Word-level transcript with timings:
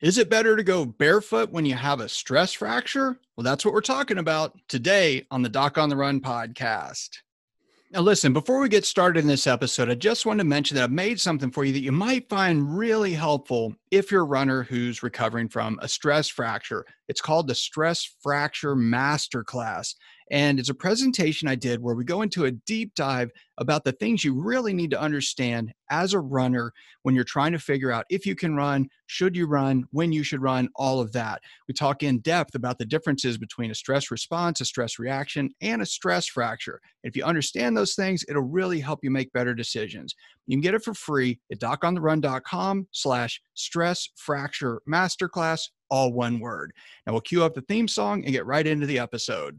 Is 0.00 0.16
it 0.16 0.30
better 0.30 0.56
to 0.56 0.62
go 0.62 0.86
barefoot 0.86 1.52
when 1.52 1.66
you 1.66 1.74
have 1.74 2.00
a 2.00 2.08
stress 2.08 2.54
fracture? 2.54 3.20
Well, 3.36 3.44
that's 3.44 3.66
what 3.66 3.74
we're 3.74 3.82
talking 3.82 4.16
about 4.16 4.56
today 4.66 5.26
on 5.30 5.42
the 5.42 5.50
Doc 5.50 5.76
on 5.76 5.90
the 5.90 5.96
Run 5.96 6.22
podcast. 6.22 7.18
Now, 7.92 8.00
listen, 8.00 8.32
before 8.32 8.60
we 8.60 8.70
get 8.70 8.86
started 8.86 9.20
in 9.20 9.26
this 9.26 9.46
episode, 9.46 9.90
I 9.90 9.96
just 9.96 10.24
want 10.24 10.38
to 10.38 10.44
mention 10.44 10.76
that 10.76 10.84
I've 10.84 10.90
made 10.90 11.20
something 11.20 11.50
for 11.50 11.64
you 11.64 11.72
that 11.74 11.82
you 11.82 11.92
might 11.92 12.30
find 12.30 12.78
really 12.78 13.12
helpful 13.12 13.74
if 13.90 14.10
you're 14.10 14.22
a 14.22 14.24
runner 14.24 14.62
who's 14.62 15.02
recovering 15.02 15.50
from 15.50 15.78
a 15.82 15.88
stress 15.88 16.28
fracture. 16.28 16.86
It's 17.08 17.20
called 17.20 17.46
the 17.46 17.54
Stress 17.54 18.10
Fracture 18.22 18.76
Masterclass. 18.76 19.96
And 20.30 20.60
it's 20.60 20.68
a 20.68 20.74
presentation 20.74 21.48
I 21.48 21.56
did 21.56 21.82
where 21.82 21.96
we 21.96 22.04
go 22.04 22.22
into 22.22 22.44
a 22.44 22.52
deep 22.52 22.94
dive 22.94 23.30
about 23.58 23.84
the 23.84 23.92
things 23.92 24.24
you 24.24 24.40
really 24.40 24.72
need 24.72 24.90
to 24.92 25.00
understand 25.00 25.72
as 25.90 26.14
a 26.14 26.20
runner 26.20 26.72
when 27.02 27.14
you're 27.14 27.24
trying 27.24 27.52
to 27.52 27.58
figure 27.58 27.90
out 27.90 28.06
if 28.10 28.24
you 28.24 28.36
can 28.36 28.54
run, 28.54 28.88
should 29.06 29.36
you 29.36 29.46
run, 29.46 29.84
when 29.90 30.12
you 30.12 30.22
should 30.22 30.40
run, 30.40 30.68
all 30.76 31.00
of 31.00 31.12
that. 31.12 31.42
We 31.66 31.74
talk 31.74 32.02
in 32.04 32.20
depth 32.20 32.54
about 32.54 32.78
the 32.78 32.84
differences 32.84 33.38
between 33.38 33.72
a 33.72 33.74
stress 33.74 34.10
response, 34.10 34.60
a 34.60 34.64
stress 34.64 34.98
reaction, 34.98 35.50
and 35.60 35.82
a 35.82 35.86
stress 35.86 36.26
fracture. 36.26 36.80
If 37.02 37.16
you 37.16 37.24
understand 37.24 37.76
those 37.76 37.94
things, 37.94 38.24
it'll 38.28 38.42
really 38.42 38.78
help 38.78 39.00
you 39.02 39.10
make 39.10 39.32
better 39.32 39.54
decisions. 39.54 40.14
You 40.46 40.56
can 40.56 40.62
get 40.62 40.74
it 40.74 40.84
for 40.84 40.94
free 40.94 41.40
at 41.50 41.58
docontherun.com 41.58 42.86
slash 42.92 43.40
stress 43.54 44.08
fracture 44.16 44.80
masterclass, 44.88 45.70
all 45.90 46.12
one 46.12 46.38
word. 46.38 46.72
Now 47.06 47.14
we'll 47.14 47.20
cue 47.22 47.42
up 47.42 47.54
the 47.54 47.62
theme 47.62 47.88
song 47.88 48.24
and 48.24 48.32
get 48.32 48.46
right 48.46 48.66
into 48.66 48.86
the 48.86 49.00
episode. 49.00 49.58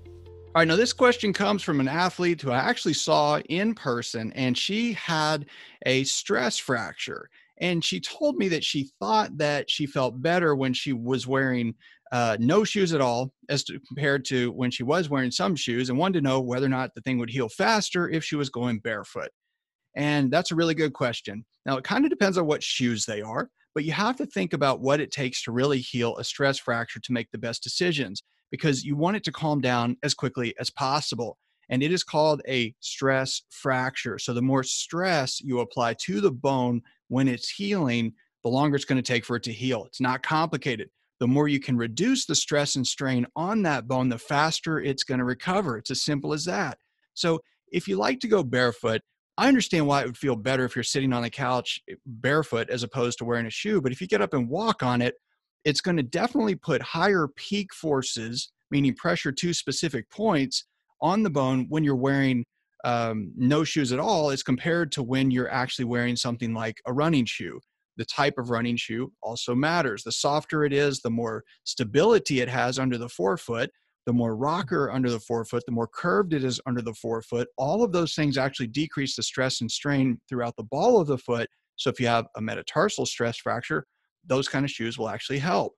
All 0.53 0.59
right, 0.59 0.67
now 0.67 0.75
this 0.75 0.91
question 0.91 1.31
comes 1.31 1.63
from 1.63 1.79
an 1.79 1.87
athlete 1.87 2.41
who 2.41 2.51
I 2.51 2.57
actually 2.57 2.95
saw 2.95 3.39
in 3.47 3.73
person, 3.73 4.33
and 4.33 4.57
she 4.57 4.91
had 4.91 5.45
a 5.85 6.03
stress 6.03 6.57
fracture. 6.57 7.29
And 7.61 7.81
she 7.81 8.01
told 8.01 8.35
me 8.35 8.49
that 8.49 8.61
she 8.61 8.89
thought 8.99 9.37
that 9.37 9.69
she 9.69 9.85
felt 9.85 10.21
better 10.21 10.53
when 10.53 10.73
she 10.73 10.91
was 10.91 11.25
wearing 11.25 11.73
uh, 12.11 12.35
no 12.41 12.65
shoes 12.65 12.93
at 12.93 12.99
all, 12.99 13.31
as 13.47 13.63
to, 13.63 13.79
compared 13.87 14.25
to 14.25 14.51
when 14.51 14.71
she 14.71 14.83
was 14.83 15.09
wearing 15.09 15.31
some 15.31 15.55
shoes, 15.55 15.89
and 15.89 15.97
wanted 15.97 16.19
to 16.19 16.27
know 16.27 16.41
whether 16.41 16.65
or 16.65 16.69
not 16.69 16.93
the 16.95 17.01
thing 17.01 17.17
would 17.17 17.29
heal 17.29 17.47
faster 17.47 18.09
if 18.09 18.21
she 18.21 18.35
was 18.35 18.49
going 18.49 18.79
barefoot. 18.79 19.29
And 19.95 20.29
that's 20.29 20.51
a 20.51 20.55
really 20.55 20.75
good 20.75 20.91
question. 20.91 21.45
Now, 21.65 21.77
it 21.77 21.85
kind 21.85 22.03
of 22.03 22.09
depends 22.09 22.37
on 22.37 22.45
what 22.45 22.61
shoes 22.61 23.05
they 23.05 23.21
are, 23.21 23.49
but 23.73 23.85
you 23.85 23.93
have 23.93 24.17
to 24.17 24.25
think 24.25 24.51
about 24.51 24.81
what 24.81 24.99
it 24.99 25.11
takes 25.11 25.43
to 25.43 25.53
really 25.53 25.79
heal 25.79 26.17
a 26.17 26.25
stress 26.25 26.59
fracture 26.59 26.99
to 26.99 27.13
make 27.13 27.31
the 27.31 27.37
best 27.37 27.63
decisions 27.63 28.21
because 28.51 28.83
you 28.83 28.95
want 28.95 29.17
it 29.17 29.23
to 29.23 29.31
calm 29.31 29.61
down 29.61 29.97
as 30.03 30.13
quickly 30.13 30.53
as 30.59 30.69
possible. 30.69 31.37
And 31.69 31.81
it 31.81 31.91
is 31.91 32.03
called 32.03 32.41
a 32.47 32.75
stress 32.81 33.43
fracture. 33.49 34.19
So 34.19 34.33
the 34.33 34.41
more 34.41 34.63
stress 34.63 35.39
you 35.39 35.61
apply 35.61 35.95
to 36.05 36.19
the 36.19 36.31
bone 36.31 36.81
when 37.07 37.27
it's 37.27 37.49
healing, 37.49 38.13
the 38.43 38.49
longer 38.49 38.75
it's 38.75 38.85
going 38.85 39.01
to 39.01 39.13
take 39.13 39.23
for 39.25 39.37
it 39.37 39.43
to 39.43 39.53
heal. 39.53 39.85
It's 39.85 40.01
not 40.01 40.21
complicated. 40.21 40.89
The 41.19 41.27
more 41.27 41.47
you 41.47 41.59
can 41.59 41.77
reduce 41.77 42.25
the 42.25 42.35
stress 42.35 42.75
and 42.75 42.85
strain 42.85 43.25
on 43.35 43.61
that 43.61 43.87
bone, 43.87 44.09
the 44.09 44.17
faster 44.17 44.79
it's 44.79 45.03
going 45.03 45.19
to 45.19 45.23
recover. 45.23 45.77
It's 45.77 45.91
as 45.91 46.03
simple 46.03 46.33
as 46.33 46.45
that. 46.45 46.77
So 47.13 47.39
if 47.71 47.87
you 47.87 47.95
like 47.95 48.19
to 48.21 48.27
go 48.27 48.43
barefoot, 48.43 49.01
I 49.37 49.47
understand 49.47 49.87
why 49.87 50.01
it 50.01 50.07
would 50.07 50.17
feel 50.17 50.35
better 50.35 50.65
if 50.65 50.75
you're 50.75 50.83
sitting 50.83 51.13
on 51.13 51.21
the 51.21 51.29
couch 51.29 51.79
eh, 51.89 51.93
barefoot 52.05 52.69
as 52.69 52.83
opposed 52.83 53.17
to 53.19 53.25
wearing 53.25 53.45
a 53.45 53.51
shoe. 53.51 53.81
But 53.81 53.91
if 53.91 54.01
you 54.01 54.07
get 54.07 54.21
up 54.21 54.33
and 54.33 54.49
walk 54.49 54.83
on 54.83 55.01
it, 55.01 55.15
it's 55.65 55.81
going 55.81 55.97
to 55.97 56.03
definitely 56.03 56.55
put 56.55 56.81
higher 56.81 57.27
peak 57.35 57.73
forces, 57.73 58.51
meaning 58.69 58.95
pressure 58.95 59.31
to 59.31 59.53
specific 59.53 60.09
points 60.09 60.65
on 61.01 61.23
the 61.23 61.29
bone 61.29 61.65
when 61.69 61.83
you're 61.83 61.95
wearing 61.95 62.45
um, 62.83 63.31
no 63.35 63.63
shoes 63.63 63.91
at 63.91 63.99
all 63.99 64.31
as 64.31 64.43
compared 64.43 64.91
to 64.93 65.03
when 65.03 65.29
you're 65.29 65.51
actually 65.51 65.85
wearing 65.85 66.15
something 66.15 66.53
like 66.53 66.81
a 66.87 66.93
running 66.93 67.25
shoe. 67.25 67.59
The 67.97 68.05
type 68.05 68.35
of 68.37 68.49
running 68.49 68.77
shoe 68.77 69.11
also 69.21 69.53
matters. 69.53 70.03
The 70.03 70.11
softer 70.11 70.63
it 70.63 70.73
is, 70.73 71.01
the 71.01 71.09
more 71.09 71.43
stability 71.63 72.41
it 72.41 72.49
has 72.49 72.79
under 72.79 72.97
the 72.97 73.09
forefoot, 73.09 73.69
the 74.07 74.13
more 74.13 74.35
rocker 74.35 74.89
under 74.89 75.11
the 75.11 75.19
forefoot, 75.19 75.63
the 75.67 75.71
more 75.71 75.87
curved 75.87 76.33
it 76.33 76.43
is 76.43 76.59
under 76.65 76.81
the 76.81 76.93
forefoot. 76.93 77.47
All 77.57 77.83
of 77.83 77.91
those 77.91 78.15
things 78.15 78.37
actually 78.37 78.67
decrease 78.67 79.15
the 79.15 79.23
stress 79.23 79.61
and 79.61 79.69
strain 79.69 80.19
throughout 80.27 80.55
the 80.55 80.63
ball 80.63 80.99
of 80.99 81.07
the 81.07 81.17
foot. 81.17 81.47
So 81.75 81.89
if 81.89 81.99
you 81.99 82.07
have 82.07 82.25
a 82.35 82.41
metatarsal 82.41 83.05
stress 83.05 83.37
fracture, 83.37 83.85
those 84.25 84.47
kind 84.47 84.65
of 84.65 84.71
shoes 84.71 84.97
will 84.97 85.09
actually 85.09 85.39
help. 85.39 85.75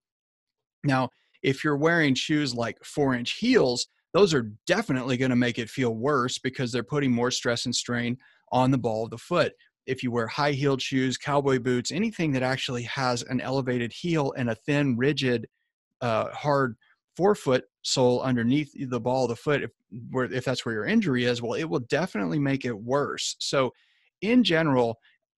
Now, 0.83 1.09
if 1.41 1.63
you're 1.63 1.77
wearing 1.77 2.15
shoes 2.15 2.53
like 2.53 2.77
four 2.83 3.13
inch 3.15 3.33
heels, 3.33 3.87
those 4.13 4.33
are 4.33 4.51
definitely 4.67 5.17
going 5.17 5.31
to 5.31 5.35
make 5.35 5.59
it 5.59 5.69
feel 5.69 5.95
worse 5.95 6.37
because 6.37 6.71
they're 6.71 6.83
putting 6.83 7.11
more 7.11 7.31
stress 7.31 7.65
and 7.65 7.75
strain 7.75 8.17
on 8.51 8.71
the 8.71 8.77
ball 8.77 9.05
of 9.05 9.09
the 9.09 9.17
foot. 9.17 9.53
If 9.85 10.03
you 10.03 10.11
wear 10.11 10.27
high 10.27 10.51
heeled 10.51 10.81
shoes, 10.81 11.17
cowboy 11.17 11.59
boots, 11.59 11.91
anything 11.91 12.31
that 12.33 12.43
actually 12.43 12.83
has 12.83 13.23
an 13.23 13.41
elevated 13.41 13.91
heel 13.91 14.33
and 14.37 14.49
a 14.49 14.55
thin, 14.55 14.95
rigid, 14.95 15.47
uh, 16.01 16.29
hard 16.31 16.75
forefoot 17.17 17.65
sole 17.81 18.21
underneath 18.21 18.71
the 18.89 18.99
ball 18.99 19.23
of 19.23 19.29
the 19.29 19.35
foot, 19.35 19.63
if, 19.63 19.71
where, 20.11 20.31
if 20.31 20.45
that's 20.45 20.65
where 20.65 20.75
your 20.75 20.85
injury 20.85 21.25
is, 21.25 21.41
well, 21.41 21.53
it 21.53 21.65
will 21.65 21.79
definitely 21.79 22.39
make 22.39 22.65
it 22.65 22.77
worse. 22.77 23.35
So, 23.39 23.71
in 24.21 24.43
general, 24.43 24.99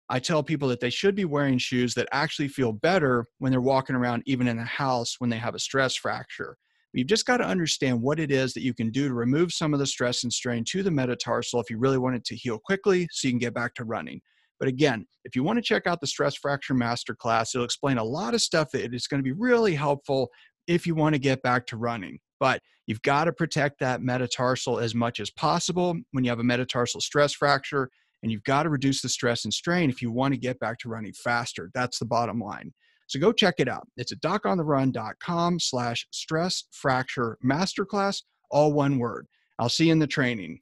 I 0.09 0.19
tell 0.19 0.43
people 0.43 0.67
that 0.69 0.79
they 0.79 0.89
should 0.89 1.15
be 1.15 1.25
wearing 1.25 1.57
shoes 1.57 1.93
that 1.95 2.09
actually 2.11 2.49
feel 2.49 2.73
better 2.73 3.25
when 3.39 3.51
they're 3.51 3.61
walking 3.61 3.95
around, 3.95 4.23
even 4.25 4.47
in 4.47 4.57
the 4.57 4.63
house, 4.63 5.15
when 5.19 5.29
they 5.29 5.37
have 5.37 5.55
a 5.55 5.59
stress 5.59 5.95
fracture. 5.95 6.57
You've 6.93 7.07
just 7.07 7.25
got 7.25 7.37
to 7.37 7.45
understand 7.45 8.01
what 8.01 8.19
it 8.19 8.31
is 8.31 8.53
that 8.53 8.61
you 8.61 8.73
can 8.73 8.91
do 8.91 9.07
to 9.07 9.13
remove 9.15 9.51
some 9.51 9.73
of 9.73 9.79
the 9.79 9.87
stress 9.87 10.23
and 10.23 10.31
strain 10.31 10.63
to 10.65 10.83
the 10.83 10.91
metatarsal 10.91 11.59
if 11.59 11.69
you 11.69 11.79
really 11.79 11.97
want 11.97 12.15
it 12.15 12.25
to 12.25 12.35
heal 12.35 12.59
quickly 12.59 13.07
so 13.11 13.27
you 13.27 13.31
can 13.31 13.39
get 13.39 13.55
back 13.55 13.73
to 13.75 13.83
running. 13.83 14.21
But 14.59 14.67
again, 14.67 15.07
if 15.25 15.35
you 15.35 15.43
want 15.43 15.57
to 15.57 15.63
check 15.63 15.87
out 15.87 16.01
the 16.01 16.07
Stress 16.07 16.35
Fracture 16.35 16.75
Masterclass, 16.75 17.55
it'll 17.55 17.65
explain 17.65 17.97
a 17.97 18.03
lot 18.03 18.35
of 18.35 18.41
stuff 18.41 18.69
that 18.71 18.93
is 18.93 19.07
going 19.07 19.19
to 19.19 19.23
be 19.23 19.31
really 19.31 19.73
helpful 19.73 20.29
if 20.67 20.85
you 20.85 20.93
want 20.93 21.15
to 21.15 21.19
get 21.19 21.41
back 21.41 21.65
to 21.67 21.77
running. 21.77 22.19
But 22.39 22.61
you've 22.85 23.01
got 23.01 23.25
to 23.25 23.33
protect 23.33 23.79
that 23.79 24.01
metatarsal 24.01 24.79
as 24.79 24.93
much 24.93 25.19
as 25.19 25.31
possible 25.31 25.95
when 26.11 26.23
you 26.23 26.29
have 26.29 26.39
a 26.39 26.43
metatarsal 26.43 27.01
stress 27.01 27.33
fracture 27.33 27.89
and 28.23 28.31
you've 28.31 28.43
got 28.43 28.63
to 28.63 28.69
reduce 28.69 29.01
the 29.01 29.09
stress 29.09 29.43
and 29.43 29.53
strain 29.53 29.89
if 29.89 30.01
you 30.01 30.11
want 30.11 30.33
to 30.33 30.39
get 30.39 30.59
back 30.59 30.79
to 30.79 30.89
running 30.89 31.13
faster. 31.13 31.69
That's 31.75 31.99
the 31.99 32.05
bottom 32.05 32.39
line. 32.39 32.73
So 33.07 33.19
go 33.19 33.31
check 33.31 33.55
it 33.59 33.67
out. 33.67 33.87
It's 33.97 34.11
at 34.11 34.21
docontherun.com 34.21 35.59
slash 35.59 36.07
stress 36.09 36.63
fracture 36.71 37.37
masterclass, 37.45 38.23
all 38.49 38.73
one 38.73 38.97
word. 38.97 39.27
I'll 39.59 39.69
see 39.69 39.87
you 39.87 39.91
in 39.91 39.99
the 39.99 40.07
training. 40.07 40.61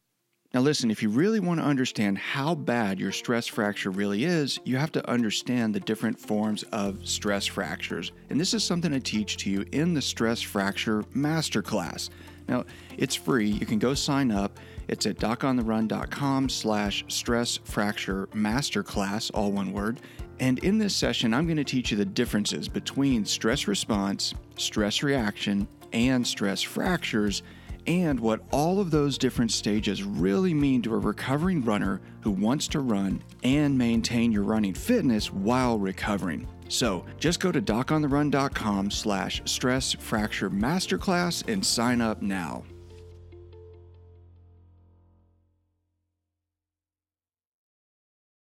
Now, 0.53 0.59
listen, 0.59 0.91
if 0.91 1.01
you 1.01 1.09
really 1.09 1.39
want 1.39 1.61
to 1.61 1.65
understand 1.65 2.17
how 2.17 2.55
bad 2.55 2.99
your 2.99 3.13
stress 3.13 3.47
fracture 3.47 3.89
really 3.89 4.25
is, 4.25 4.59
you 4.65 4.75
have 4.75 4.91
to 4.91 5.09
understand 5.09 5.73
the 5.73 5.79
different 5.79 6.19
forms 6.19 6.63
of 6.73 7.07
stress 7.07 7.45
fractures. 7.45 8.11
And 8.29 8.37
this 8.37 8.53
is 8.53 8.61
something 8.61 8.93
I 8.93 8.99
teach 8.99 9.37
to 9.37 9.49
you 9.49 9.63
in 9.71 9.93
the 9.93 10.01
Stress 10.01 10.41
Fracture 10.41 11.03
Masterclass. 11.15 12.09
Now, 12.51 12.65
it's 12.97 13.15
free. 13.15 13.49
You 13.49 13.65
can 13.65 13.79
go 13.79 13.93
sign 13.93 14.29
up. 14.29 14.59
It's 14.89 15.05
at 15.05 15.15
docontherun.com 15.19 16.49
slash 16.49 17.05
stress 17.07 17.57
fracture 17.63 18.27
masterclass, 18.35 19.31
all 19.33 19.53
one 19.53 19.71
word. 19.71 20.01
And 20.41 20.59
in 20.59 20.77
this 20.77 20.93
session, 20.93 21.33
I'm 21.33 21.45
going 21.45 21.55
to 21.57 21.63
teach 21.63 21.91
you 21.91 21.97
the 21.97 22.03
differences 22.03 22.67
between 22.67 23.23
stress 23.23 23.69
response, 23.69 24.33
stress 24.57 25.01
reaction, 25.01 25.65
and 25.93 26.27
stress 26.27 26.61
fractures, 26.61 27.41
and 27.87 28.19
what 28.19 28.41
all 28.51 28.79
of 28.79 28.91
those 28.91 29.17
different 29.17 29.51
stages 29.51 30.03
really 30.03 30.53
mean 30.53 30.81
to 30.83 30.93
a 30.93 30.99
recovering 30.99 31.63
runner 31.63 32.01
who 32.21 32.31
wants 32.31 32.67
to 32.69 32.79
run 32.79 33.21
and 33.43 33.77
maintain 33.77 34.31
your 34.31 34.43
running 34.43 34.73
fitness 34.73 35.31
while 35.31 35.77
recovering. 35.79 36.47
So 36.69 37.05
just 37.19 37.39
go 37.39 37.51
to 37.51 37.61
docontherun.com 37.61 38.91
slash 38.91 39.41
stress 39.45 39.93
fracture 39.93 40.49
masterclass 40.49 41.47
and 41.51 41.65
sign 41.65 42.01
up 42.01 42.21
now. 42.21 42.63